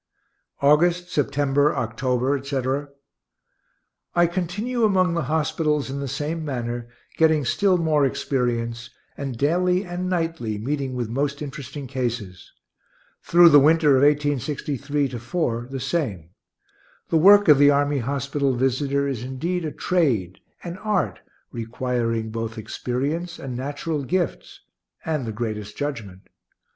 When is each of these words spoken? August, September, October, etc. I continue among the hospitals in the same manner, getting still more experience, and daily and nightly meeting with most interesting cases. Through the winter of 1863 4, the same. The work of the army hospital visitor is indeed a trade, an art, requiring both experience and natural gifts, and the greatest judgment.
August, 0.63 1.11
September, 1.11 1.75
October, 1.75 2.35
etc. 2.35 2.89
I 4.15 4.25
continue 4.25 4.83
among 4.83 5.13
the 5.13 5.25
hospitals 5.29 5.91
in 5.91 5.99
the 5.99 6.07
same 6.07 6.43
manner, 6.43 6.89
getting 7.17 7.45
still 7.45 7.77
more 7.77 8.03
experience, 8.03 8.89
and 9.15 9.37
daily 9.37 9.85
and 9.85 10.09
nightly 10.09 10.57
meeting 10.57 10.95
with 10.95 11.07
most 11.07 11.39
interesting 11.39 11.85
cases. 11.85 12.51
Through 13.21 13.49
the 13.49 13.59
winter 13.59 13.89
of 13.95 14.01
1863 14.01 15.07
4, 15.09 15.67
the 15.69 15.79
same. 15.79 16.31
The 17.09 17.17
work 17.17 17.47
of 17.47 17.59
the 17.59 17.69
army 17.69 17.99
hospital 17.99 18.55
visitor 18.55 19.07
is 19.07 19.21
indeed 19.21 19.63
a 19.65 19.71
trade, 19.71 20.39
an 20.63 20.79
art, 20.79 21.19
requiring 21.51 22.31
both 22.31 22.57
experience 22.57 23.37
and 23.37 23.55
natural 23.55 24.03
gifts, 24.03 24.61
and 25.05 25.27
the 25.27 25.31
greatest 25.31 25.77
judgment. 25.77 26.23